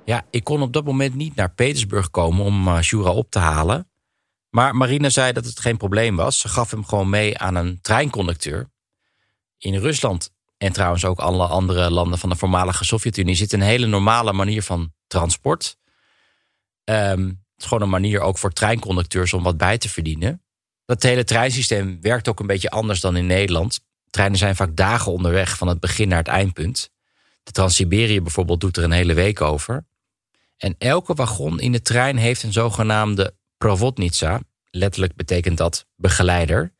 Ja, 0.04 0.26
ik 0.30 0.44
kon 0.44 0.62
op 0.62 0.72
dat 0.72 0.84
moment 0.84 1.14
niet 1.14 1.34
naar 1.34 1.50
Petersburg 1.50 2.10
komen 2.10 2.44
om 2.44 2.68
uh, 2.68 2.80
Shura 2.80 3.10
op 3.10 3.30
te 3.30 3.38
halen. 3.38 3.90
Maar 4.50 4.76
Marina 4.76 5.08
zei 5.08 5.32
dat 5.32 5.44
het 5.44 5.60
geen 5.60 5.76
probleem 5.76 6.16
was. 6.16 6.38
Ze 6.38 6.48
gaf 6.48 6.70
hem 6.70 6.84
gewoon 6.84 7.10
mee 7.10 7.38
aan 7.38 7.54
een 7.54 7.78
treinconducteur. 7.80 8.70
In 9.58 9.74
Rusland 9.74 10.30
en 10.56 10.72
trouwens 10.72 11.04
ook 11.04 11.18
alle 11.18 11.46
andere 11.46 11.90
landen 11.90 12.18
van 12.18 12.28
de 12.28 12.36
voormalige 12.36 12.84
Sovjet-Unie 12.84 13.34
zit 13.34 13.52
een 13.52 13.60
hele 13.60 13.86
normale 13.86 14.32
manier 14.32 14.62
van 14.62 14.92
transport. 15.06 15.76
Um, 16.84 17.43
is 17.56 17.64
gewoon 17.64 17.82
een 17.82 17.88
manier 17.88 18.20
ook 18.20 18.38
voor 18.38 18.52
treinconducteurs 18.52 19.32
om 19.32 19.42
wat 19.42 19.56
bij 19.56 19.78
te 19.78 19.88
verdienen. 19.88 20.42
Dat 20.84 21.02
hele 21.02 21.24
treinsysteem 21.24 21.98
werkt 22.00 22.28
ook 22.28 22.40
een 22.40 22.46
beetje 22.46 22.70
anders 22.70 23.00
dan 23.00 23.16
in 23.16 23.26
Nederland. 23.26 23.80
Treinen 24.10 24.38
zijn 24.38 24.56
vaak 24.56 24.76
dagen 24.76 25.12
onderweg 25.12 25.56
van 25.56 25.68
het 25.68 25.80
begin 25.80 26.08
naar 26.08 26.18
het 26.18 26.28
eindpunt. 26.28 26.90
De 27.42 27.52
Trans-Siberië 27.52 28.20
bijvoorbeeld 28.20 28.60
doet 28.60 28.76
er 28.76 28.84
een 28.84 28.90
hele 28.90 29.14
week 29.14 29.40
over. 29.40 29.86
En 30.56 30.74
elke 30.78 31.14
wagon 31.14 31.60
in 31.60 31.72
de 31.72 31.82
trein 31.82 32.16
heeft 32.16 32.42
een 32.42 32.52
zogenaamde 32.52 33.34
provodnitsa. 33.58 34.40
Letterlijk 34.70 35.16
betekent 35.16 35.58
dat 35.58 35.86
begeleider. 35.96 36.72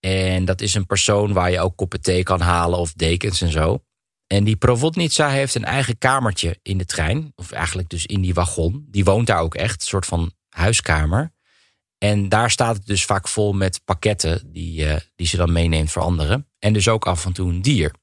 En 0.00 0.44
dat 0.44 0.60
is 0.60 0.74
een 0.74 0.86
persoon 0.86 1.32
waar 1.32 1.50
je 1.50 1.60
ook 1.60 1.76
koppen 1.76 2.00
thee 2.00 2.22
kan 2.22 2.40
halen 2.40 2.78
of 2.78 2.92
dekens 2.92 3.40
en 3.40 3.50
zo. 3.50 3.84
En 4.26 4.44
die 4.44 4.56
provodnitsa 4.56 5.28
heeft 5.28 5.54
een 5.54 5.64
eigen 5.64 5.98
kamertje 5.98 6.58
in 6.62 6.78
de 6.78 6.84
trein. 6.84 7.32
Of 7.34 7.52
eigenlijk 7.52 7.88
dus 7.88 8.06
in 8.06 8.20
die 8.20 8.34
wagon. 8.34 8.86
Die 8.90 9.04
woont 9.04 9.26
daar 9.26 9.40
ook 9.40 9.54
echt, 9.54 9.80
een 9.80 9.86
soort 9.86 10.06
van 10.06 10.32
huiskamer. 10.48 11.32
En 11.98 12.28
daar 12.28 12.50
staat 12.50 12.76
het 12.76 12.86
dus 12.86 13.04
vaak 13.04 13.28
vol 13.28 13.52
met 13.52 13.80
pakketten 13.84 14.52
die, 14.52 14.84
uh, 14.84 14.96
die 15.14 15.26
ze 15.26 15.36
dan 15.36 15.52
meeneemt 15.52 15.90
voor 15.90 16.02
anderen. 16.02 16.48
En 16.58 16.72
dus 16.72 16.88
ook 16.88 17.06
af 17.06 17.24
en 17.24 17.32
toe 17.32 17.50
een 17.50 17.62
dier. 17.62 17.94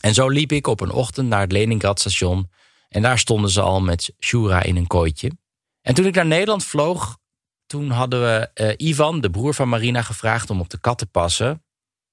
En 0.00 0.14
zo 0.14 0.28
liep 0.28 0.52
ik 0.52 0.66
op 0.66 0.80
een 0.80 0.90
ochtend 0.90 1.28
naar 1.28 1.40
het 1.40 1.52
Leningrad 1.52 2.00
station. 2.00 2.50
En 2.88 3.02
daar 3.02 3.18
stonden 3.18 3.50
ze 3.50 3.60
al 3.60 3.80
met 3.80 4.14
Shura 4.20 4.62
in 4.62 4.76
een 4.76 4.86
kooitje. 4.86 5.30
En 5.80 5.94
toen 5.94 6.06
ik 6.06 6.14
naar 6.14 6.26
Nederland 6.26 6.64
vloog, 6.64 7.18
toen 7.66 7.90
hadden 7.90 8.22
we 8.22 8.50
uh, 8.54 8.88
Ivan, 8.88 9.20
de 9.20 9.30
broer 9.30 9.54
van 9.54 9.68
Marina, 9.68 10.02
gevraagd 10.02 10.50
om 10.50 10.60
op 10.60 10.70
de 10.70 10.80
kat 10.80 10.98
te 10.98 11.06
passen. 11.06 11.61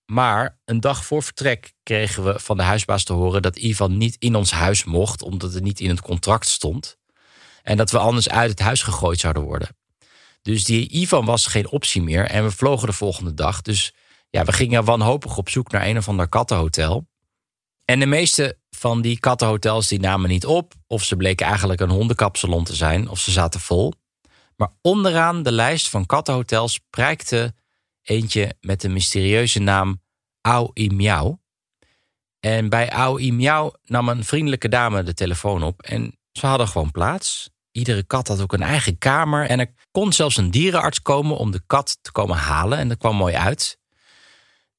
Maar 0.09 0.59
een 0.65 0.79
dag 0.79 1.05
voor 1.05 1.23
vertrek 1.23 1.73
kregen 1.83 2.23
we 2.23 2.39
van 2.39 2.57
de 2.57 2.63
huisbaas 2.63 3.03
te 3.03 3.13
horen 3.13 3.41
dat 3.41 3.57
Ivan 3.57 3.97
niet 3.97 4.15
in 4.19 4.35
ons 4.35 4.51
huis 4.51 4.83
mocht, 4.83 5.21
omdat 5.21 5.53
het 5.53 5.63
niet 5.63 5.79
in 5.79 5.89
het 5.89 6.01
contract 6.01 6.47
stond. 6.47 6.97
En 7.63 7.77
dat 7.77 7.91
we 7.91 7.97
anders 7.97 8.29
uit 8.29 8.49
het 8.49 8.59
huis 8.59 8.81
gegooid 8.81 9.19
zouden 9.19 9.43
worden. 9.43 9.77
Dus 10.41 10.63
die 10.63 10.89
Ivan 10.89 11.25
was 11.25 11.47
geen 11.47 11.69
optie 11.69 12.01
meer 12.01 12.25
en 12.25 12.43
we 12.43 12.51
vlogen 12.51 12.87
de 12.87 12.93
volgende 12.93 13.33
dag. 13.33 13.61
Dus 13.61 13.93
ja, 14.29 14.43
we 14.43 14.51
gingen 14.51 14.83
wanhopig 14.83 15.37
op 15.37 15.49
zoek 15.49 15.71
naar 15.71 15.85
een 15.85 15.97
of 15.97 16.07
ander 16.07 16.29
kattenhotel. 16.29 17.07
En 17.85 17.99
de 17.99 18.05
meeste 18.05 18.57
van 18.69 19.01
die 19.01 19.19
kattenhotels 19.19 19.87
die 19.87 19.99
namen 19.99 20.29
niet 20.29 20.45
op. 20.45 20.73
Of 20.87 21.03
ze 21.03 21.15
bleken 21.15 21.45
eigenlijk 21.45 21.79
een 21.79 21.89
hondenkapsalon 21.89 22.63
te 22.63 22.75
zijn. 22.75 23.09
Of 23.09 23.19
ze 23.19 23.31
zaten 23.31 23.59
vol. 23.59 23.93
Maar 24.55 24.71
onderaan 24.81 25.43
de 25.43 25.51
lijst 25.51 25.89
van 25.89 26.05
kattenhotels 26.05 26.79
prijkte 26.89 27.53
eentje 28.09 28.55
met 28.61 28.81
de 28.81 28.89
mysterieuze 28.89 29.59
naam 29.59 30.01
Au. 30.41 30.71
En 32.39 32.69
bij 32.69 32.89
Au 32.89 33.31
nam 33.85 34.09
een 34.09 34.23
vriendelijke 34.23 34.69
dame 34.69 35.03
de 35.03 35.13
telefoon 35.13 35.63
op. 35.63 35.81
En 35.81 36.17
ze 36.31 36.45
hadden 36.45 36.67
gewoon 36.67 36.91
plaats. 36.91 37.49
Iedere 37.71 38.03
kat 38.03 38.27
had 38.27 38.41
ook 38.41 38.53
een 38.53 38.61
eigen 38.61 38.97
kamer. 38.97 39.45
En 39.45 39.59
er 39.59 39.73
kon 39.91 40.13
zelfs 40.13 40.37
een 40.37 40.51
dierenarts 40.51 41.01
komen 41.01 41.37
om 41.37 41.51
de 41.51 41.61
kat 41.65 41.97
te 42.01 42.11
komen 42.11 42.37
halen. 42.37 42.77
En 42.77 42.87
dat 42.87 42.97
kwam 42.97 43.15
mooi 43.15 43.35
uit. 43.35 43.79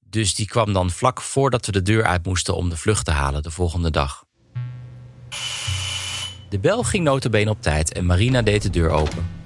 Dus 0.00 0.34
die 0.34 0.46
kwam 0.46 0.72
dan 0.72 0.90
vlak 0.90 1.20
voordat 1.20 1.66
we 1.66 1.72
de 1.72 1.82
deur 1.82 2.04
uit 2.04 2.26
moesten 2.26 2.56
om 2.56 2.68
de 2.68 2.76
vlucht 2.76 3.04
te 3.04 3.10
halen 3.10 3.42
de 3.42 3.50
volgende 3.50 3.90
dag. 3.90 4.24
De 6.48 6.58
bel 6.58 6.82
ging 6.82 7.04
notabene 7.04 7.50
op 7.50 7.62
tijd 7.62 7.92
en 7.92 8.06
Marina 8.06 8.42
deed 8.42 8.62
de 8.62 8.70
deur 8.70 8.90
open. 8.90 9.39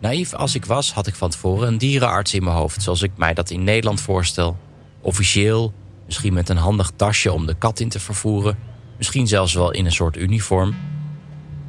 Naïef 0.00 0.34
als 0.34 0.54
ik 0.54 0.64
was, 0.64 0.92
had 0.92 1.06
ik 1.06 1.14
van 1.14 1.30
tevoren 1.30 1.68
een 1.68 1.78
dierenarts 1.78 2.34
in 2.34 2.44
mijn 2.44 2.56
hoofd, 2.56 2.82
zoals 2.82 3.02
ik 3.02 3.10
mij 3.16 3.34
dat 3.34 3.50
in 3.50 3.64
Nederland 3.64 4.00
voorstel. 4.00 4.58
Officieel, 5.00 5.72
misschien 6.06 6.32
met 6.32 6.48
een 6.48 6.56
handig 6.56 6.92
tasje 6.96 7.32
om 7.32 7.46
de 7.46 7.54
kat 7.54 7.80
in 7.80 7.88
te 7.88 8.00
vervoeren, 8.00 8.58
misschien 8.96 9.26
zelfs 9.26 9.54
wel 9.54 9.70
in 9.70 9.84
een 9.84 9.92
soort 9.92 10.16
uniform. 10.16 10.74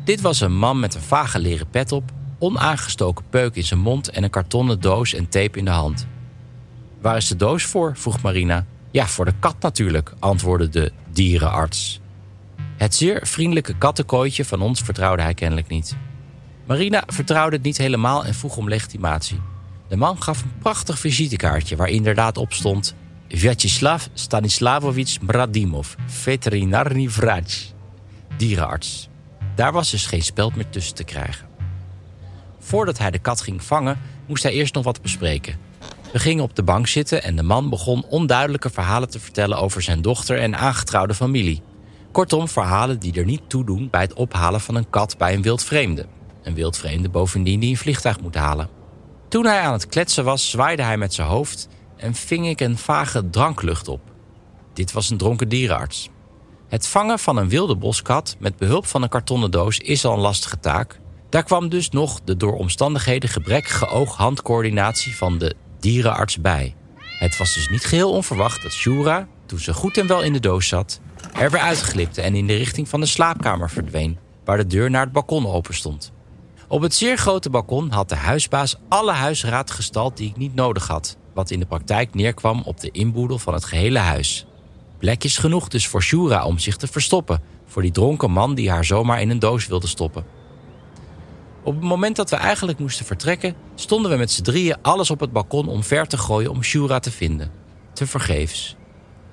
Dit 0.04 0.22
was 0.22 0.42
een 0.42 0.58
man 0.58 0.80
met 0.80 0.96
een 0.96 1.02
vage 1.02 1.40
leren 1.40 1.70
pet 1.70 1.92
op, 1.92 2.12
onaangestoken 2.40 3.26
peuk 3.30 3.56
in 3.56 3.64
zijn 3.64 3.80
mond 3.80 4.10
en 4.10 4.24
een 4.24 4.30
kartonnen 4.30 4.80
doos 4.80 5.14
en 5.14 5.30
tape 5.30 5.58
in 5.58 5.66
de 5.66 5.72
hand. 5.72 6.08
Waar 7.02 7.18
is 7.18 7.28
de 7.28 7.36
doos 7.36 7.64
voor? 7.64 7.98
vroeg 7.98 8.22
Marina. 8.22 8.66
Ja, 8.92 9.08
voor 9.08 9.26
de 9.26 9.34
kat 9.40 9.56
natuurlijk, 9.60 10.14
antwoordde 10.20 10.70
de 10.70 10.92
dierenarts. 11.12 12.00
Het 12.78 12.96
zeer 12.96 13.28
vriendelijke 13.28 13.78
kattenkooitje 13.78 14.46
van 14.46 14.62
ons 14.62 14.82
vertrouwde 14.82 15.22
hij 15.22 15.34
kennelijk 15.34 15.68
niet. 15.68 15.96
Marina 16.72 17.04
vertrouwde 17.08 17.56
het 17.56 17.66
niet 17.66 17.78
helemaal 17.78 18.26
en 18.26 18.34
vroeg 18.34 18.58
om 18.58 18.68
legitimatie. 18.68 19.40
De 19.88 19.96
man 19.96 20.22
gaf 20.22 20.42
een 20.42 20.58
prachtig 20.60 21.00
visitekaartje 21.00 21.76
waar 21.76 21.90
inderdaad 21.90 22.38
op 22.38 22.54
stond... 22.54 22.96
Vyacheslav 23.28 24.06
Stanislavovich 24.14 25.26
Bradimov, 25.26 25.94
veterinarny 26.06 27.10
vraj, 27.10 27.44
dierenarts. 28.38 29.10
Daar 29.56 29.72
was 29.72 29.92
dus 29.92 30.06
geen 30.06 30.22
speld 30.22 30.56
meer 30.56 30.70
tussen 30.70 30.96
te 30.96 31.04
krijgen. 31.04 31.48
Voordat 32.60 32.98
hij 32.98 33.12
de 33.12 33.20
kat 33.20 33.42
ging 33.42 33.64
vangen, 33.64 34.00
moest 34.28 34.44
hij 34.44 34.52
eerst 34.52 34.74
nog 34.74 34.84
wat 34.84 35.02
bespreken. 35.02 35.58
We 36.12 36.20
gingen 36.20 36.44
op 36.44 36.56
de 36.56 36.64
bank 36.64 36.88
zitten 36.88 37.24
en 37.24 37.36
de 37.36 37.44
man 37.44 37.70
begon 37.70 38.06
onduidelijke 38.10 38.70
verhalen 38.70 39.10
te 39.10 39.20
vertellen 39.20 39.58
over 39.58 39.82
zijn 39.82 40.02
dochter 40.02 40.40
en 40.40 40.58
aangetrouwde 40.58 41.14
familie. 41.14 41.62
Kortom, 42.12 42.48
verhalen 42.48 43.00
die 43.00 43.14
er 43.14 43.26
niet 43.26 43.42
toe 43.48 43.66
doen 43.66 43.88
bij 43.90 44.02
het 44.02 44.14
ophalen 44.14 44.62
van 44.62 44.76
een 44.76 44.90
kat 44.90 45.18
bij 45.18 45.34
een 45.34 45.42
wildvreemde. 45.42 46.06
Een 46.44 46.54
wildvreemde 46.54 47.10
bovendien 47.10 47.60
die 47.60 47.70
een 47.70 47.78
vliegtuig 47.78 48.20
moet 48.20 48.36
halen. 48.36 48.70
Toen 49.28 49.46
hij 49.46 49.60
aan 49.60 49.74
het 49.74 49.88
kletsen 49.88 50.24
was, 50.24 50.50
zwaaide 50.50 50.84
hij 50.84 50.98
met 50.98 51.14
zijn 51.14 51.28
hoofd 51.28 51.68
en 51.98 52.14
ving 52.14 52.48
ik 52.48 52.62
een 52.62 52.78
vage 52.78 53.30
dranklucht 53.30 53.88
op. 53.88 54.02
Dit 54.74 54.92
was 54.92 55.10
een 55.10 55.18
dronken 55.18 55.50
dierenarts. 55.50 56.10
Het 56.68 56.88
vangen 56.88 57.20
van 57.20 57.38
een 57.38 57.50
wilde 57.50 57.76
boskat 57.76 58.36
met 58.40 58.58
behulp 58.58 58.86
van 58.86 59.02
een 59.02 59.10
kartonnen 59.10 59.52
doos 59.52 59.78
is 59.78 60.06
al 60.06 60.14
een 60.14 60.20
lastige 60.20 60.60
taak. 60.60 61.00
Daar 61.30 61.44
kwam 61.44 61.70
dus 61.70 61.90
nog 61.90 62.22
de 62.24 62.38
door 62.38 62.54
omstandigheden 62.54 63.30
gebrekkige 63.30 63.88
oog-handcoördinatie 63.88 65.16
van 65.16 65.38
de 65.38 65.56
dierenarts 65.80 66.42
bij. 66.42 66.76
Het 67.20 67.38
was 67.38 67.54
dus 67.54 67.70
niet 67.70 67.86
geheel 67.86 68.12
onverwacht 68.12 68.62
dat 68.62 68.72
Shura, 68.72 69.28
toen 69.46 69.60
ze 69.60 69.74
goed 69.74 69.98
en 69.98 70.08
wel 70.08 70.22
in 70.22 70.34
de 70.34 70.40
doos 70.40 70.68
zat, 70.68 71.00
er 71.34 71.52
weer 71.52 71.62
uitglipte 71.62 72.22
en 72.22 72.36
in 72.36 72.48
de 72.48 72.56
richting 72.56 72.90
van 72.90 73.00
de 73.00 73.06
slaapkamer 73.06 73.70
verdween, 73.70 74.18
waar 74.46 74.58
de 74.58 74.68
deur 74.68 74.90
naar 74.90 75.04
het 75.04 75.12
balkon 75.12 75.48
open 75.48 75.74
stond. 75.74 76.12
Op 76.72 76.82
het 76.82 76.94
zeer 76.94 77.18
grote 77.18 77.50
balkon 77.50 77.90
had 77.90 78.10
de 78.10 78.16
huisbaas 78.16 78.76
alle 78.90 79.12
huisraad 79.12 79.72
gestald 79.72 80.18
die 80.18 80.30
ik 80.30 80.38
niet 80.38 80.56
nodig 80.56 80.88
had, 80.88 81.18
wat 81.34 81.52
in 81.52 81.60
de 81.60 81.66
praktijk 81.66 82.14
neerkwam 82.14 82.62
op 82.66 82.80
de 82.80 82.92
inboedel 82.92 83.38
van 83.38 83.54
het 83.54 83.66
gehele 83.66 84.00
huis. 84.00 84.46
Plekjes 84.98 85.38
genoeg 85.38 85.68
dus 85.68 85.88
voor 85.88 86.02
Shura 86.02 86.46
om 86.46 86.60
zich 86.60 86.76
te 86.76 86.88
verstoppen, 86.88 87.42
voor 87.66 87.82
die 87.82 87.92
dronken 87.92 88.32
man 88.32 88.56
die 88.56 88.70
haar 88.70 88.86
zomaar 88.86 89.22
in 89.22 89.30
een 89.30 89.40
doos 89.40 89.68
wilde 89.68 89.88
stoppen. 89.88 90.26
Op 91.64 91.76
het 91.76 91.84
moment 91.84 92.16
dat 92.16 92.30
we 92.30 92.36
eigenlijk 92.36 92.80
moesten 92.80 93.06
vertrekken, 93.06 93.56
stonden 93.76 94.12
we 94.12 94.18
met 94.18 94.32
z'n 94.32 94.44
drieën 94.44 94.82
alles 94.82 95.10
op 95.12 95.20
het 95.20 95.32
balkon 95.32 95.68
om 95.68 95.84
ver 95.84 96.08
te 96.08 96.18
gooien 96.18 96.52
om 96.52 96.64
Shura 96.64 97.00
te 97.00 97.12
vinden. 97.12 97.52
Te 97.94 98.08
vergeefs. 98.08 98.76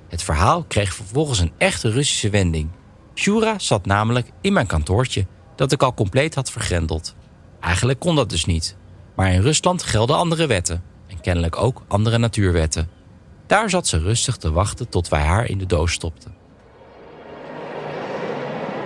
Het 0.08 0.22
verhaal 0.22 0.64
kreeg 0.64 0.94
vervolgens 0.94 1.38
een 1.38 1.52
echte 1.58 1.90
Russische 1.90 2.30
wending. 2.30 2.68
Shura 3.14 3.58
zat 3.58 3.86
namelijk 3.86 4.30
in 4.40 4.52
mijn 4.52 4.66
kantoortje, 4.66 5.26
dat 5.56 5.72
ik 5.72 5.82
al 5.82 5.94
compleet 5.94 6.34
had 6.34 6.50
vergrendeld. 6.50 7.16
Eigenlijk 7.60 7.98
kon 7.98 8.14
dat 8.16 8.30
dus 8.30 8.44
niet. 8.44 8.76
Maar 9.16 9.32
in 9.32 9.40
Rusland 9.40 9.82
gelden 9.82 10.16
andere 10.16 10.46
wetten. 10.46 10.82
En 11.06 11.20
kennelijk 11.20 11.56
ook 11.56 11.82
andere 11.88 12.18
natuurwetten. 12.18 12.90
Daar 13.46 13.70
zat 13.70 13.86
ze 13.86 13.98
rustig 13.98 14.36
te 14.36 14.52
wachten 14.52 14.88
tot 14.88 15.08
wij 15.08 15.22
haar 15.22 15.48
in 15.48 15.58
de 15.58 15.66
doos 15.66 15.92
stopten. 15.92 16.36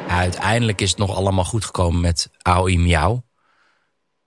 Uiteindelijk 0.08 0.80
is 0.80 0.90
het 0.90 0.98
nog 0.98 1.16
allemaal 1.16 1.44
goed 1.44 1.64
gekomen 1.64 2.00
met 2.00 2.30
Aoi 2.42 2.78
Miauw. 2.78 3.24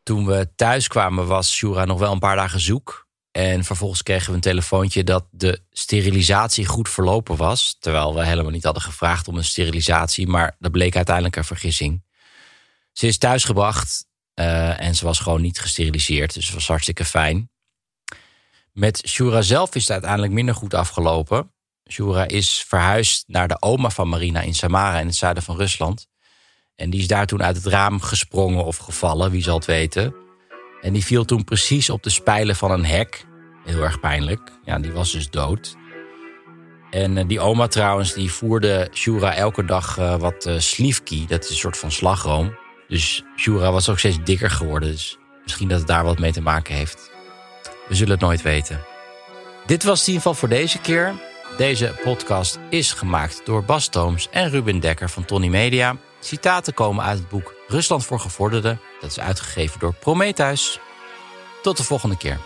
Toen 0.04 0.26
we 0.26 0.50
thuis 0.56 0.88
kwamen 0.88 1.28
was 1.28 1.56
Shura 1.56 1.86
nog 1.86 2.00
wel 2.00 2.12
een 2.12 2.20
paar 2.20 2.36
dagen 2.36 2.60
zoek. 2.60 3.08
En 3.32 3.64
vervolgens 3.64 4.04
kregen 4.04 4.30
we 4.30 4.36
een 4.36 4.42
telefoontje 4.42 5.04
dat 5.04 5.26
de 5.32 5.60
sterilisatie 5.72 6.66
goed 6.66 6.90
verlopen 6.90 7.36
was. 7.36 7.78
Terwijl 7.80 8.16
we 8.16 8.26
helemaal 8.26 8.52
niet 8.52 8.64
hadden 8.64 8.84
gevraagd 8.84 9.28
om 9.28 9.38
een 9.38 9.44
sterilisatie. 9.44 10.28
Maar 10.28 10.56
dat 10.60 10.72
bleek 10.72 10.96
uiteindelijk 10.96 11.36
een 11.36 11.44
vergissing. 11.44 12.04
Ze 12.92 13.08
is 13.08 13.18
thuisgebracht 13.18 14.06
uh, 14.36 14.82
en 14.82 14.96
ze 14.96 15.06
was 15.06 15.20
gewoon 15.20 15.42
niet 15.42 15.60
gesteriliseerd. 15.60 16.34
Dus 16.34 16.46
het 16.46 16.54
was 16.54 16.68
hartstikke 16.68 17.06
fijn. 17.06 17.50
Met 18.72 19.02
Shura 19.08 19.42
zelf 19.42 19.76
is 19.76 19.82
het 19.82 19.92
uiteindelijk 19.92 20.34
minder 20.34 20.56
goed 20.56 20.74
afgelopen. 20.74 21.54
Shura 21.90 22.28
is 22.28 22.64
verhuisd 22.68 23.24
naar 23.28 23.48
de 23.48 23.62
oma 23.62 23.90
van 23.90 24.10
Marina 24.10 24.42
in 24.42 24.56
Samara 24.56 25.00
in 25.00 25.06
het 25.06 25.16
zuiden 25.16 25.44
van 25.44 25.56
Rusland. 25.56 26.08
En 26.76 26.90
die 26.90 27.00
is 27.00 27.08
daar 27.08 27.26
toen 27.26 27.44
uit 27.44 27.56
het 27.56 27.66
raam 27.66 28.02
gesprongen 28.02 28.66
of 28.66 28.78
gevallen, 28.78 29.32
wie 29.32 29.44
zal 29.44 29.56
het 29.56 29.66
weten. 29.66 30.16
En 30.82 30.94
die 30.94 31.06
viel 31.06 31.26
toen 31.26 31.44
precies 31.44 31.90
op 31.90 32.04
de 32.04 32.10
spijlen 32.10 32.56
van 32.56 32.72
een 32.72 32.86
hek. 32.86 33.26
Heel 33.66 33.82
erg 33.82 34.00
pijnlijk. 34.00 34.52
Ja, 34.64 34.80
die 34.80 34.92
was 34.92 35.12
dus 35.12 35.30
dood. 35.30 35.76
En 36.90 37.18
eh, 37.18 37.28
die 37.28 37.40
oma 37.40 37.68
trouwens, 37.68 38.14
die 38.14 38.32
voerde 38.32 38.90
Shura 38.94 39.36
elke 39.36 39.66
dag 39.66 39.98
uh, 39.98 40.16
wat 40.16 40.46
uh, 40.46 40.60
slivki. 40.60 41.28
Dat 41.28 41.44
is 41.44 41.50
een 41.50 41.56
soort 41.56 41.78
van 41.78 41.92
slagroom. 41.92 42.58
Dus 42.88 43.24
Shura 43.38 43.72
was 43.72 43.90
ook 43.90 44.00
steeds 44.00 44.18
dikker 44.24 44.50
geworden. 44.52 44.92
Dus 44.92 45.18
misschien 45.44 45.68
dat 45.68 45.78
het 45.78 45.88
daar 45.88 46.04
wat 46.04 46.20
mee 46.20 46.32
te 46.32 46.42
maken 46.42 46.76
heeft. 46.76 47.12
We 47.88 47.96
zullen 47.96 48.12
het 48.12 48.22
nooit 48.22 48.42
weten. 48.42 48.84
Dit 49.66 49.84
was 49.84 50.00
het 50.00 50.08
in 50.08 50.14
ieder 50.14 50.28
geval 50.28 50.40
voor 50.40 50.58
deze 50.58 50.80
keer. 50.80 51.14
Deze 51.58 51.96
podcast 52.04 52.60
is 52.70 52.92
gemaakt 52.92 53.42
door 53.46 53.64
Bas 53.64 53.88
Tooms 53.88 54.30
en 54.32 54.50
Ruben 54.50 54.80
Dekker 54.80 55.10
van 55.10 55.26
Tony 55.26 55.48
Media. 55.48 55.98
Citaten 56.20 56.74
komen 56.74 57.04
uit 57.04 57.20
het 57.20 57.30
boek 57.30 57.54
Rusland 57.68 58.06
voor 58.06 58.20
Gevorderden. 58.20 58.80
Dat 59.02 59.10
is 59.10 59.20
uitgegeven 59.20 59.80
door 59.80 59.94
Prometheus. 59.94 60.80
Tot 61.62 61.78
de 61.78 61.84
volgende 61.84 62.18
keer. 62.18 62.40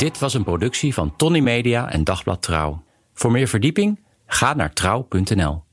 Dit 0.00 0.18
was 0.18 0.34
een 0.34 0.44
productie 0.44 0.94
van 0.94 1.16
Tony 1.16 1.40
Media 1.40 1.90
en 1.90 2.04
Dagblad 2.04 2.42
Trouw. 2.42 2.82
Voor 3.12 3.30
meer 3.30 3.48
verdieping 3.48 4.04
ga 4.26 4.54
naar 4.54 4.72
trouw.nl. 4.72 5.64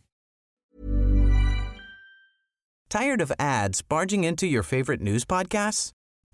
Tired 2.87 3.21
of 3.21 3.31
ads 3.35 3.87
barging 3.87 4.25
into 4.25 4.45
your 4.45 4.63
favorite 4.63 5.03
news 5.03 5.23
podcasts? 5.23 5.91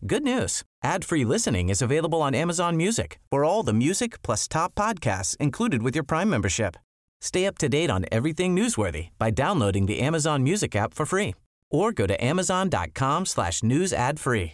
Good 0.07 0.23
news. 0.23 0.63
Ad-free 0.79 1.25
listening 1.25 1.69
is 1.69 1.81
available 1.81 2.19
on 2.19 2.33
Amazon 2.33 2.75
Music. 2.75 3.19
For 3.29 3.43
all 3.43 3.63
the 3.63 3.73
music 3.73 4.21
plus 4.21 4.47
top 4.47 4.73
podcasts 4.73 5.35
included 5.37 5.81
with 5.81 5.93
your 5.93 6.05
Prime 6.05 6.29
membership. 6.29 6.75
Stay 7.21 7.47
up 7.47 7.57
to 7.57 7.67
date 7.67 7.91
on 7.91 8.05
everything 8.11 8.55
newsworthy 8.55 9.07
by 9.17 9.31
downloading 9.31 9.87
the 9.87 10.05
Amazon 10.05 10.41
Music 10.41 10.75
app 10.75 10.93
for 10.93 11.05
free 11.05 11.33
or 11.69 11.91
go 11.91 12.05
to 12.07 12.15
amazon.com 12.23 13.25
slash 13.25 13.61
news 13.61 13.93
ad 13.93 14.19
free. 14.19 14.53